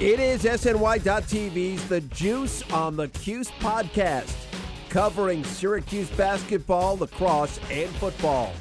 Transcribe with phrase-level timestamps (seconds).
[0.00, 4.32] It is SNY.TV's The Juice on the Cuse podcast,
[4.90, 8.52] covering Syracuse basketball, lacrosse, and football.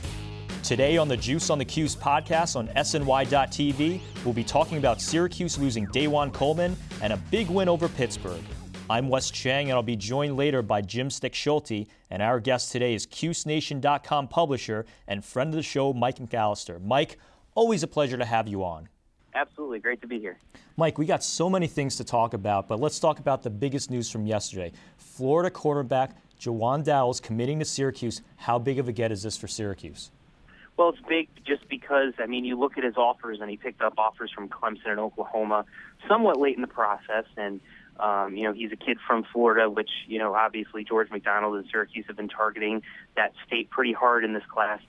[0.63, 5.59] Today on the Juice on the Cuse podcast on SNY.TV, we'll be talking about Syracuse
[5.59, 8.43] losing DaJuan Coleman and a big win over Pittsburgh.
[8.89, 11.87] I'm Wes Cheng, and I'll be joined later by Jim Stechschulte.
[12.09, 16.81] And our guest today is CuseNation.com publisher and friend of the show, Mike McAllister.
[16.81, 17.17] Mike,
[17.53, 18.87] always a pleasure to have you on.
[19.35, 19.79] Absolutely.
[19.79, 20.37] Great to be here.
[20.77, 23.91] Mike, we got so many things to talk about, but let's talk about the biggest
[23.91, 24.71] news from yesterday.
[24.95, 28.21] Florida quarterback Jawan Dowles committing to Syracuse.
[28.37, 30.11] How big of a get is this for Syracuse?
[30.77, 33.81] Well, it's big just because, I mean, you look at his offers, and he picked
[33.81, 35.65] up offers from Clemson and Oklahoma
[36.07, 37.25] somewhat late in the process.
[37.35, 37.59] And,
[37.99, 41.65] um, you know, he's a kid from Florida, which, you know, obviously George McDonald and
[41.71, 42.83] Syracuse have been targeting
[43.15, 44.81] that state pretty hard in this class.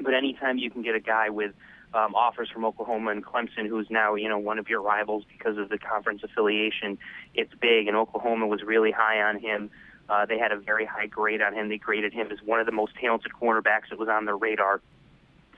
[0.00, 1.52] But anytime you can get a guy with
[1.94, 5.56] um, offers from Oklahoma and Clemson, who's now you know one of your rivals because
[5.58, 6.98] of the conference affiliation.
[7.34, 9.70] It's big, and Oklahoma was really high on him.
[10.08, 11.68] Uh, they had a very high grade on him.
[11.68, 14.80] They graded him as one of the most talented cornerbacks that was on their radar,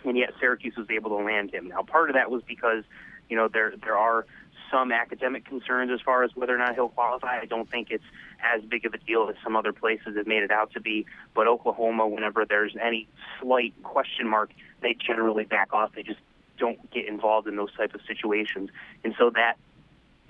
[0.05, 1.69] and yet Syracuse was able to land him.
[1.69, 2.85] Now, part of that was because
[3.31, 4.27] you know there there are
[4.71, 7.39] some academic concerns as far as whether or not he'll qualify.
[7.41, 8.05] I don't think it's
[8.43, 11.07] as big of a deal as some other places have made it out to be.
[11.35, 13.09] But Oklahoma, whenever there's any
[13.41, 14.51] slight question mark,
[14.81, 15.93] they generally back off.
[15.95, 16.21] They just
[16.59, 18.71] don't get involved in those type of situations.
[19.05, 19.57] And so that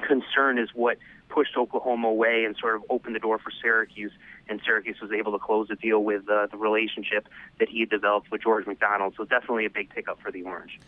[0.03, 4.12] concern is what pushed Oklahoma away and sort of opened the door for Syracuse.
[4.48, 7.28] And Syracuse was able to close the deal with uh, the relationship
[7.59, 9.15] that he had developed with George McDonald.
[9.17, 10.78] So definitely a big pickup for the Orange.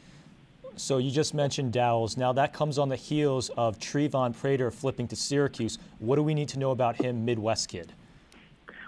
[0.77, 2.17] So you just mentioned Dowles.
[2.17, 5.79] Now that comes on the heels of Trevon Prater flipping to Syracuse.
[5.99, 7.93] What do we need to know about him, Midwest kid?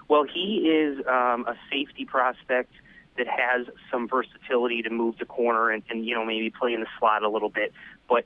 [0.07, 2.73] Well, he is um, a safety prospect
[3.17, 6.81] that has some versatility to move the corner and, and you know maybe play in
[6.81, 7.73] the slot a little bit.
[8.09, 8.25] But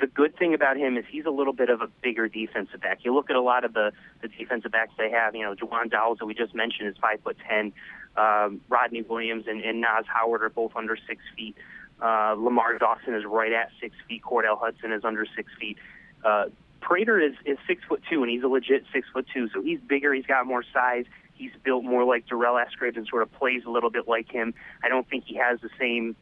[0.00, 3.00] the good thing about him is he's a little bit of a bigger defensive back.
[3.02, 3.92] You look at a lot of the
[4.22, 5.34] the defensive backs they have.
[5.34, 7.72] You know, Jawan Dowles that we just mentioned is five foot ten.
[8.16, 11.54] Um, Rodney Williams and, and Nas Howard are both under six feet.
[12.00, 14.22] Uh, Lamar Dawson is right at six feet.
[14.22, 15.78] Cordell Hudson is under six feet.
[16.24, 16.46] Uh,
[16.80, 19.48] Prater is, is six foot two, and he's a legit six foot two.
[19.48, 20.12] So he's bigger.
[20.12, 21.06] He's got more size.
[21.34, 24.54] He's built more like Durell Eskridge and sort of plays a little bit like him.
[24.82, 26.16] I don't think he has the same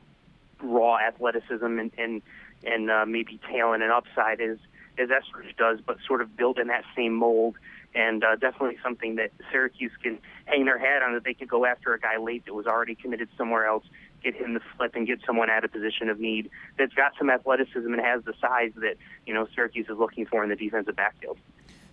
[0.62, 2.22] raw athleticism and and,
[2.64, 4.58] and uh, maybe talent and upside as
[4.96, 7.56] as Eskridge does, but sort of built in that same mold.
[7.96, 11.64] And uh, definitely something that Syracuse can hang their hat on that they could go
[11.64, 13.84] after a guy late that was already committed somewhere else,
[14.24, 17.30] get him the flip and get someone at a position of need that's got some
[17.30, 18.96] athleticism and has the size that
[19.26, 21.38] you know Syracuse is looking for in the defensive backfield.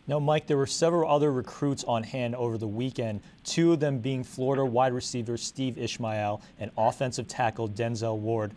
[0.08, 4.00] Now, Mike, there were several other recruits on hand over the weekend, two of them
[4.00, 8.52] being Florida wide receiver Steve Ishmael and offensive tackle Denzel Ward.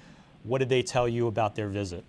[0.44, 2.04] What did they tell you about their visit?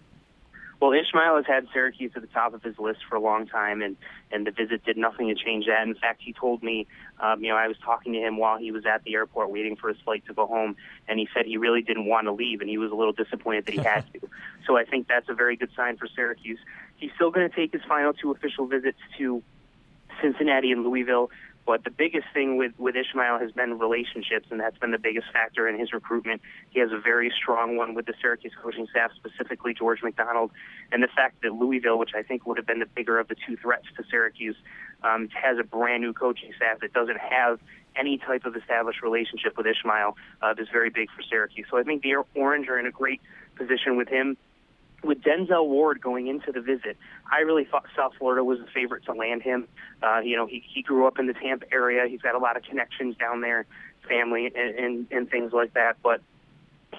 [0.86, 3.82] Well, Ishmael has had Syracuse at the top of his list for a long time,
[3.82, 3.98] and
[4.32, 5.82] and the visit did nothing to change that.
[5.82, 6.86] In fact, he told me,
[7.20, 9.76] um, you know, I was talking to him while he was at the airport waiting
[9.78, 10.76] for his flight to go home,
[11.08, 13.66] and he said he really didn't want to leave, and he was a little disappointed
[13.66, 14.30] that he had to.
[14.68, 16.60] So I think that's a very good sign for Syracuse.
[16.98, 19.42] He's still going to take his final two official visits to
[20.22, 21.32] Cincinnati and Louisville.
[21.66, 25.28] But the biggest thing with, with Ishmael has been relationships, and that's been the biggest
[25.34, 26.42] factor in his recruitment.
[26.70, 30.52] He has a very strong one with the Syracuse coaching staff, specifically George McDonald,
[30.92, 33.36] and the fact that Louisville, which I think would have been the bigger of the
[33.48, 34.56] two threats to Syracuse,
[35.04, 37.60] um, has a brand new coaching staff that doesn't have
[37.96, 41.66] any type of established relationship with Ishmael uh, is very big for Syracuse.
[41.72, 43.22] So I think the Orange are in a great
[43.56, 44.38] position with him
[45.04, 46.98] with Denzel Ward going into the visit,
[47.32, 49.68] I really thought South Florida was the favorite to land him.
[50.02, 52.08] Uh, you know, he, he grew up in the Tampa area.
[52.08, 53.66] He's got a lot of connections down there,
[54.08, 55.98] family and, and, and things like that.
[56.02, 56.22] But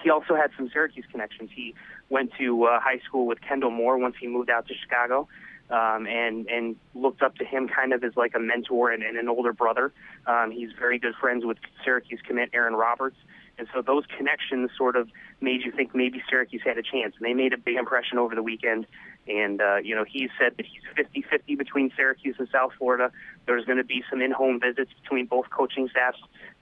[0.01, 1.49] he also had some Syracuse connections.
[1.53, 1.73] He
[2.09, 5.27] went to uh, high school with Kendall Moore once he moved out to Chicago.
[5.69, 9.17] Um, and and looked up to him kind of as like a mentor and, and
[9.17, 9.91] an older brother.
[10.25, 13.17] Um, he's very good friends with Syracuse commit Aaron Roberts,
[13.57, 15.09] and so those connections sort of
[15.41, 17.15] made you think maybe Syracuse had a chance.
[17.17, 18.85] And they made a big impression over the weekend.
[19.27, 23.11] And, uh, you know, he said that he's 50 50 between Syracuse and South Florida.
[23.45, 26.19] There's going to be some in home visits between both coaching staffs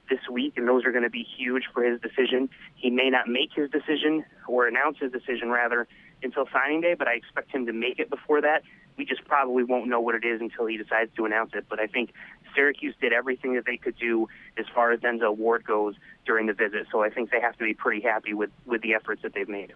[0.09, 2.49] this week, and those are going to be huge for his decision.
[2.75, 5.87] He may not make his decision or announce his decision, rather,
[6.21, 8.63] until signing day, but I expect him to make it before that.
[8.97, 11.65] We just probably won't know what it is until he decides to announce it.
[11.69, 12.13] But I think
[12.55, 16.53] Syracuse did everything that they could do as far as Denzel Ward goes during the
[16.53, 16.87] visit.
[16.91, 19.49] So I think they have to be pretty happy with, with the efforts that they've
[19.49, 19.73] made.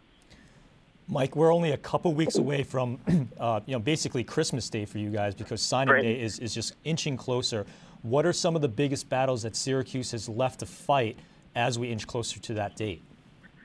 [1.08, 3.00] Mike, we're only a couple weeks away from,
[3.40, 6.76] uh, you know, basically Christmas Day for you guys because signing day is, is just
[6.84, 7.66] inching closer.
[8.04, 11.18] What are some of the biggest battles that Syracuse has left to fight
[11.56, 13.02] as we inch closer to that date?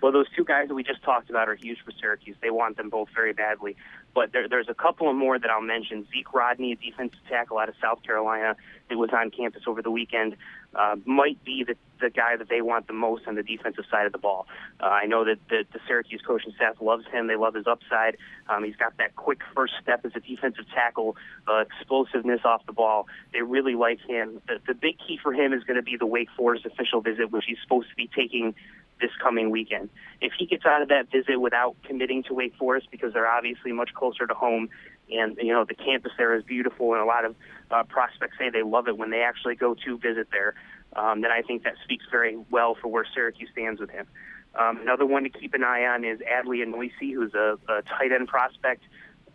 [0.04, 2.36] Well, those two guys that we just talked about are huge for Syracuse.
[2.42, 3.76] They want them both very badly.
[4.14, 6.06] But there, there's a couple of more that I'll mention.
[6.12, 8.54] Zeke Rodney, a defensive tackle out of South Carolina,
[8.88, 10.36] that was on campus over the weekend,
[10.74, 14.06] uh, might be the, the guy that they want the most on the defensive side
[14.06, 14.46] of the ball.
[14.80, 17.26] Uh, I know that the, the Syracuse coaching staff loves him.
[17.26, 18.16] They love his upside.
[18.48, 21.16] Um, he's got that quick first step as a defensive tackle,
[21.48, 23.06] uh, explosiveness off the ball.
[23.32, 24.40] They really like him.
[24.46, 27.30] The, the big key for him is going to be the Wake Forest official visit,
[27.30, 28.54] which he's supposed to be taking
[29.00, 29.90] this coming weekend.
[30.20, 33.72] If he gets out of that visit without committing to Wake Forest, because they're obviously
[33.72, 34.68] much closer to home,
[35.14, 37.34] and you know the campus there is beautiful, and a lot of
[37.70, 40.54] uh, prospects say they love it when they actually go to visit there,
[40.94, 44.06] um, then I think that speaks very well for where Syracuse stands with him.
[44.54, 48.12] Um, another one to keep an eye on is Adley Anoisi, who's a, a tight
[48.12, 48.84] end prospect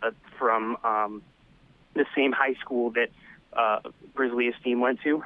[0.02, 1.22] uh, from um,
[1.94, 3.10] the same high school that
[3.52, 3.80] uh,
[4.14, 5.22] Grizzly Esteem went to,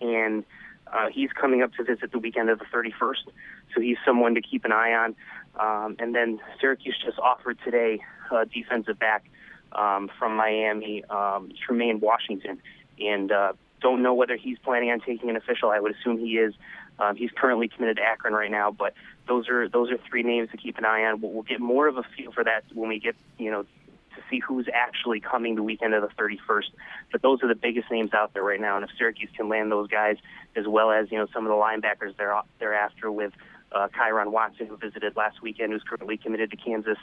[0.00, 0.44] and
[0.92, 3.32] uh, he's coming up to visit the weekend of the 31st,
[3.74, 5.16] so he's someone to keep an eye on.
[5.58, 8.00] Um, and then Syracuse just offered today
[8.30, 9.24] a defensive back
[9.72, 12.60] um, from Miami, um, Trumaine Washington,
[12.98, 15.70] and uh, don't know whether he's planning on taking an official.
[15.70, 16.54] I would assume he is.
[16.98, 18.94] Um, he's currently committed to Akron right now, but
[19.28, 21.20] those are those are three names to keep an eye on.
[21.20, 24.22] We'll, we'll get more of a feel for that when we get you know to
[24.28, 26.70] see who's actually coming the weekend of the 31st.
[27.12, 29.70] But those are the biggest names out there right now, and if Syracuse can land
[29.70, 30.16] those guys,
[30.56, 33.32] as well as you know some of the linebackers they're thereafter with
[33.72, 36.98] uh, Kyron Watson, who visited last weekend, who's currently committed to Kansas,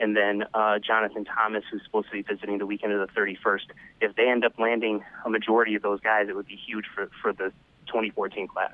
[0.00, 3.66] and then uh, Jonathan Thomas, who's supposed to be visiting the weekend of the 31st.
[4.00, 7.08] If they end up landing a majority of those guys, it would be huge for
[7.22, 7.52] for the
[7.86, 8.72] 2014 class.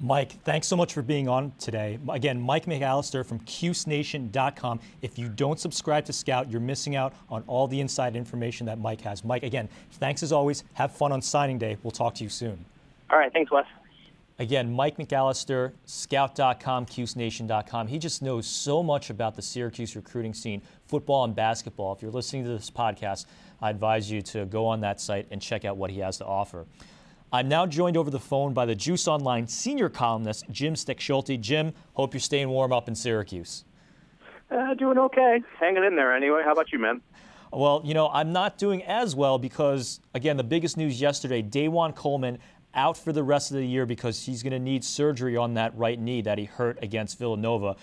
[0.00, 1.98] Mike, thanks so much for being on today.
[2.10, 4.80] Again, Mike McAllister from CuseNation.com.
[5.02, 8.78] If you don't subscribe to Scout, you're missing out on all the inside information that
[8.78, 9.24] Mike has.
[9.24, 10.64] Mike, again, thanks as always.
[10.74, 11.76] Have fun on signing day.
[11.82, 12.64] We'll talk to you soon.
[13.08, 13.64] All right, thanks, Wes.
[14.40, 17.86] Again, Mike McAllister, Scout.com, CuseNation.com.
[17.86, 21.92] He just knows so much about the Syracuse recruiting scene, football and basketball.
[21.92, 23.26] If you're listening to this podcast,
[23.62, 26.24] I advise you to go on that site and check out what he has to
[26.24, 26.66] offer.
[27.32, 31.40] I'm now joined over the phone by the Juice Online senior columnist, Jim Stechschulte.
[31.40, 33.64] Jim, hope you're staying warm up in Syracuse.
[34.50, 35.42] Uh, doing okay.
[35.60, 36.42] Hanging in there anyway.
[36.44, 37.00] How about you, man?
[37.52, 41.94] Well, you know, I'm not doing as well because, again, the biggest news yesterday DaJuan
[41.94, 42.38] Coleman
[42.74, 45.76] out for the rest of the year because he's going to need surgery on that
[45.76, 47.76] right knee that he hurt against Villanova.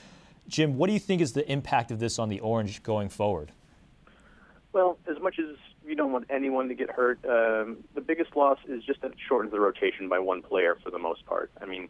[0.47, 3.51] Jim, what do you think is the impact of this on the Orange going forward?
[4.73, 7.19] Well, as much as you don't want anyone to get hurt.
[7.25, 10.91] Um, the biggest loss is just that it shortens the rotation by one player for
[10.91, 11.51] the most part.
[11.61, 11.89] I mean,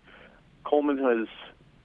[0.63, 1.27] Coleman has,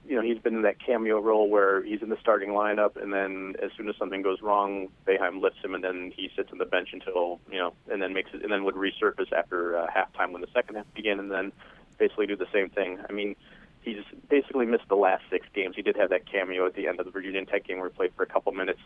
[0.07, 3.11] you know, he's been in that cameo role where he's in the starting lineup, and
[3.11, 6.59] then as soon as something goes wrong, Boeheim lifts him, and then he sits on
[6.59, 9.87] the bench until, you know, and then makes it, and then would resurface after uh,
[9.87, 11.51] halftime when the second half began, and then
[11.97, 12.99] basically do the same thing.
[13.09, 13.35] I mean,
[13.81, 13.97] he's
[14.29, 15.75] basically missed the last six games.
[15.75, 17.95] He did have that cameo at the end of the Virginia Tech game where he
[17.95, 18.79] played for a couple minutes.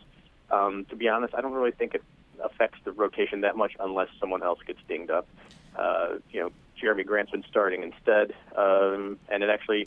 [0.50, 2.02] Um, to be honest, I don't really think it
[2.42, 5.28] affects the rotation that much unless someone else gets dinged up.
[5.76, 6.50] Uh, you know,
[6.82, 9.86] Jerami Grant's been starting instead, um, and it actually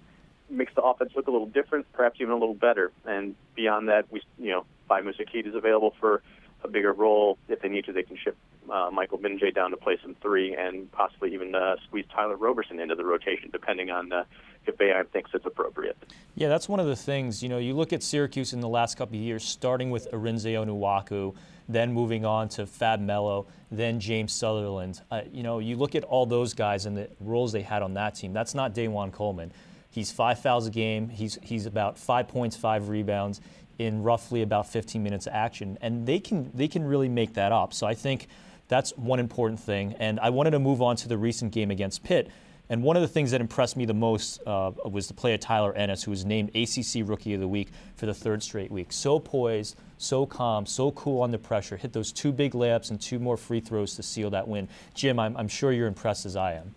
[0.50, 2.92] makes the offense look a little different, perhaps even a little better.
[3.06, 6.22] And beyond that, we, you know, Baye Moussa Keita is available for
[6.64, 7.38] a bigger role.
[7.48, 8.36] If they need to, they can ship
[8.70, 12.80] uh, Michael Gbinije down to play some three and possibly even uh, squeeze Tyler Roberson
[12.80, 14.24] into the rotation, depending on uh,
[14.66, 15.98] if Boeheim thinks it's appropriate.
[16.36, 17.44] Yeah, that's one of the things.
[17.44, 20.46] You know, you look at Syracuse in the last couple of years, starting with Arinze
[20.46, 21.36] Onuaku,
[21.70, 25.02] then moving on to Fab Melo, then James Southerland.
[25.12, 27.94] Uh, you know, you look at all those guys and the roles they had on
[27.96, 28.34] that team.
[28.34, 29.52] That's not DaJuan Coleman.
[29.96, 31.08] He's five fouls a game.
[31.08, 33.40] He's he's about five points, five rebounds
[33.80, 37.54] in roughly about 15 minutes of action, and they can they can really make that
[37.54, 37.74] up.
[37.74, 38.28] So I think
[38.68, 39.96] that's one important thing.
[39.98, 42.30] And I wanted to move on to the recent game against Pitt.
[42.68, 45.40] And one of the things that impressed me the most uh, was the play of
[45.40, 48.92] Tyler Ennis, who was named ACC Rookie of the Week for the third straight week.
[48.92, 51.78] So poised, so calm, so cool under pressure.
[51.78, 54.68] Hit those two big layups and two more free throws to seal that win.
[54.94, 56.76] Jim, I'm, I'm sure you're impressed as I am.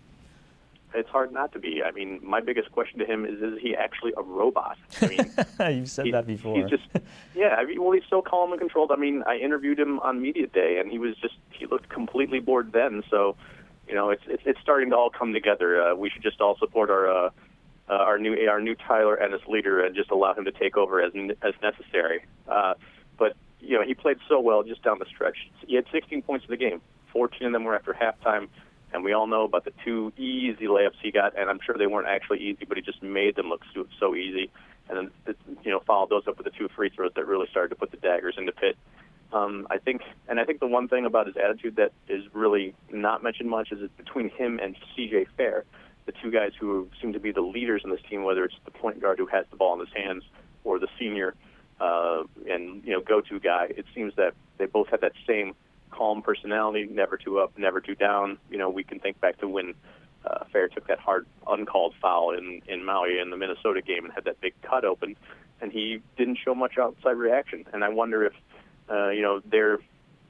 [0.93, 1.83] It's hard not to be.
[1.83, 4.77] I mean, my biggest question to him is: Is he actually a robot?
[5.01, 5.19] I mean,
[5.77, 6.59] You've said he, that before.
[6.59, 6.83] He's just,
[7.35, 7.55] yeah.
[7.57, 8.91] I mean, well, he's so calm and controlled.
[8.91, 12.39] I mean, I interviewed him on media day, and he was just he looked completely
[12.39, 13.03] bored then.
[13.09, 13.35] So,
[13.87, 15.81] you know, it's it's, it's starting to all come together.
[15.81, 17.29] Uh, we should just all support our uh,
[17.87, 21.01] uh, our new our new Tyler Ennis leader and just allow him to take over
[21.01, 22.25] as as necessary.
[22.47, 22.73] Uh,
[23.17, 25.37] but you know, he played so well just down the stretch.
[25.67, 26.81] He had 16 points in the game.
[27.11, 28.47] 14 of them were after halftime
[28.93, 31.87] and we all know about the two easy layups he got, and I'm sure they
[31.87, 34.49] weren't actually easy, but he just made them look so, so easy.
[34.89, 37.69] And then, you know, followed those up with the two free throws that really started
[37.69, 38.77] to put the daggers into Pitt.
[39.31, 42.73] Um, I think, and I think the one thing about his attitude that is really
[42.91, 45.27] not mentioned much is between him and C.J.
[45.37, 45.65] Fair,
[46.07, 48.71] the two guys who seem to be the leaders in this team, whether it's the
[48.71, 50.23] point guard who has the ball in his hands
[50.63, 51.35] or the senior
[51.79, 53.67] uh, and you know go-to guy.
[53.69, 55.53] It seems that they both had that same
[55.91, 58.37] calm personality, never too up, never too down.
[58.49, 59.73] You know, we can think back to when
[60.25, 64.13] uh, Fair took that hard uncalled foul in in Maui in the Minnesota game and
[64.13, 65.15] had that big cut open,
[65.61, 67.65] and he didn't show much outside reaction.
[67.73, 68.33] And I wonder if
[68.89, 69.79] uh, you know their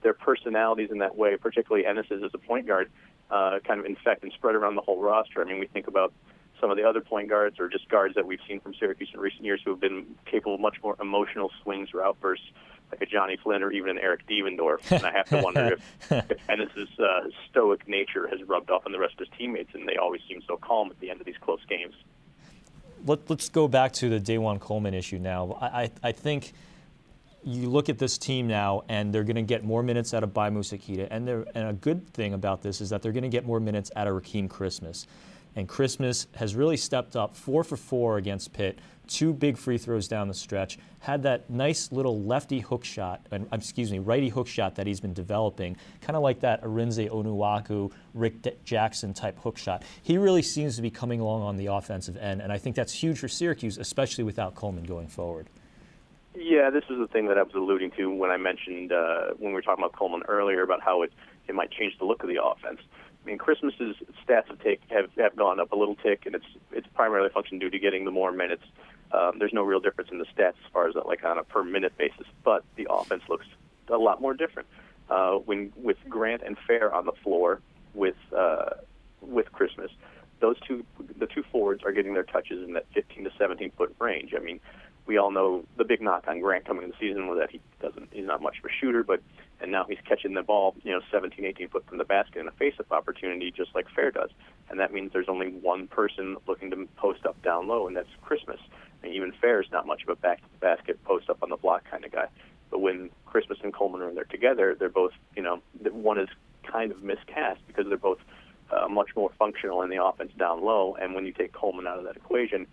[0.02, 2.90] their personalities in that way, particularly Ennis's as a point guard,
[3.30, 5.42] uh, kind of infect and spread around the whole roster.
[5.42, 6.14] I mean, we think about
[6.60, 9.20] some of the other point guards or just guards that we've seen from Syracuse in
[9.20, 12.46] recent years who have been capable of much more emotional swings or outbursts,
[12.92, 14.92] like a Johnny Flynn or even an Eric Devendorf.
[14.92, 18.92] And I have to wonder if, if Ennis's uh, stoic nature has rubbed off on
[18.92, 21.26] the rest of his teammates, and they always seem so calm at the end of
[21.26, 21.94] these close games.
[23.06, 25.58] Let, us go back to the DaJuan Coleman issue now.
[25.62, 26.54] I, I, I think–
[27.44, 30.34] you look at this team now, and they're going to get more minutes out of
[30.34, 31.08] Baye Moussa Keita.
[31.10, 33.92] And, and a good thing about this is that they're going to get more minutes
[33.96, 35.08] out of Rakeem Christmas.
[35.56, 40.08] And Christmas has really stepped up four for four against Pitt, two big free throws
[40.08, 44.48] down the stretch, had that nice little lefty hook shot, and excuse me, righty hook
[44.48, 49.58] shot that he's been developing, kind of like that Arinze Onuaku, Rick Jackson type hook
[49.58, 49.84] shot.
[50.04, 52.94] He really seems to be coming along on the offensive end, and I think that's
[52.94, 55.48] huge for Syracuse, especially without Coleman going forward.
[56.36, 59.52] Yeah, this is the thing that I was alluding to when I mentioned uh, when
[59.52, 61.12] we were talking about Coleman earlier about how it
[61.48, 62.80] it might change the look of the offense.
[63.24, 63.96] I mean, Christmas's
[64.26, 67.32] stats have take have, have gone up a little tick, and it's it's primarily a
[67.32, 68.64] function due to getting the more minutes.
[69.12, 71.64] Um, there's no real difference in the stats as far as like on a per
[71.64, 73.46] minute basis, but the offense looks
[73.90, 74.68] a lot more different.
[75.10, 77.62] Uh, when with Grant and Fair on the floor
[77.94, 78.72] with uh,
[79.22, 79.92] with Christmas,
[80.40, 80.86] those two
[81.18, 84.34] the two forwards are getting their touches in that 15 to 17 foot range.
[84.36, 84.60] I mean,
[85.10, 87.60] we all know the big knock on Grant coming in the season was that he
[87.82, 89.20] doesn't he's not much of a shooter, but
[89.60, 92.48] and now he's catching the ball, you know, 17, 18 foot from the basket in
[92.48, 94.30] a face-up opportunity, just like Fair does,
[94.70, 98.08] and that means there's only one person looking to post up down low, and that's
[98.22, 98.60] Christmas.
[99.02, 101.50] And even Fair is not much of a back to the basket, post up on
[101.50, 102.28] the block kind of guy.
[102.70, 106.30] But when Christmas and Coleman are in there together, they're both, you know, one is
[106.64, 108.20] kind of miscast because they're both
[108.70, 110.96] uh, much more functional in the offense down low.
[111.02, 112.68] And when you take Coleman out of that equation,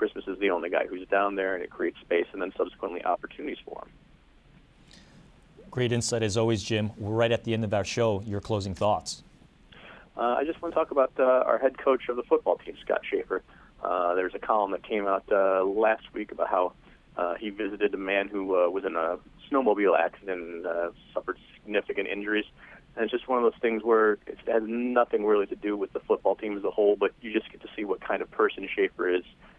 [0.00, 3.04] Christmas is the only guy who's down there, and it creates space and then subsequently
[3.04, 4.94] opportunities for him.
[5.70, 6.90] Great insight as always, Jim.
[6.96, 8.22] We're right at the end of our show.
[8.22, 9.22] Your closing thoughts.
[10.16, 12.76] Uh, I just want to talk about uh, our head coach of the football team,
[12.82, 13.42] Scott Shafer.
[13.84, 16.72] Uh, there's a column that came out uh, last week about how
[17.18, 19.18] uh, he visited a man who uh, was in a
[19.50, 22.46] snowmobile accident and uh, suffered significant injuries.
[22.96, 25.92] And it's just one of those things where it has nothing really to do with
[25.92, 28.30] the football team as a whole, but you just get to see what kind of
[28.30, 29.49] person Shafer is uh,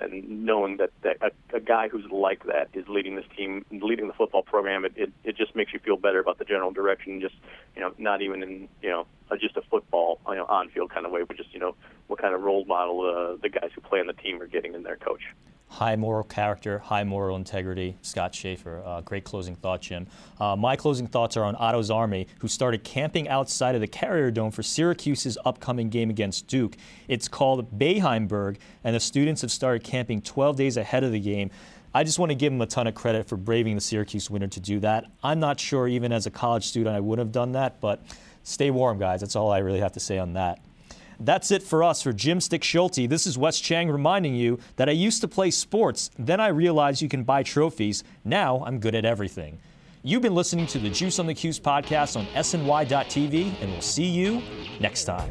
[0.00, 4.06] and knowing that, that a, a guy who's like that is leading this team, leading
[4.06, 7.20] the football program, it, it, it just makes you feel better about the general direction.
[7.20, 7.34] Just
[7.74, 9.06] you know, not even in you know
[9.40, 11.74] just a football you know on field kind of way, but just you know
[12.06, 14.74] what kind of role model uh, the guys who play on the team are getting
[14.74, 15.22] in their coach
[15.68, 17.96] high moral character, high moral integrity.
[18.02, 20.06] Scott Shafer, uh, great closing thought, Jim.
[20.38, 24.30] Uh, my closing thoughts are on Otto's Army, who started camping outside of the Carrier
[24.30, 26.76] Dome for Syracuse's upcoming game against Duke.
[27.08, 31.50] It's called Boeheimburg, and the students have started camping 12 days ahead of the game.
[31.92, 34.48] I just want to give them a ton of credit for braving the Syracuse winter
[34.48, 35.04] to do that.
[35.22, 38.02] I'm not sure, even as a college student, I would have done that, but
[38.42, 39.20] stay warm, guys.
[39.20, 40.60] That's all I really have to say on that.
[41.20, 42.02] That's it for us.
[42.02, 46.10] For Jim Stechschulte, this is Wes Cheng reminding you that I used to play sports.
[46.18, 48.04] Then I realized you can buy trophies.
[48.24, 49.58] Now I'm good at everything.
[50.02, 54.04] You've been listening to the Juice on the Cuse podcast on SNY.TV, and we'll see
[54.04, 54.42] you
[54.78, 55.30] next time.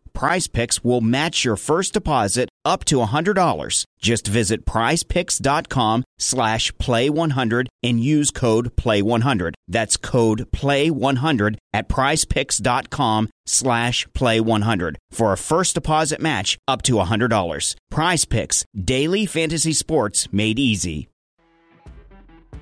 [0.13, 3.85] Prize Picks will match your first deposit up to $100.
[3.99, 9.53] Just visit prizepicks.com slash play100 and use code play100.
[9.67, 17.75] That's code play100 at prizepicks.com slash play100 for a first deposit match up to $100.
[17.89, 21.07] Prize Picks, daily fantasy sports made easy.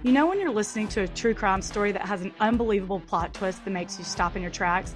[0.01, 3.33] You know when you're listening to a true crime story that has an unbelievable plot
[3.33, 4.95] twist that makes you stop in your tracks?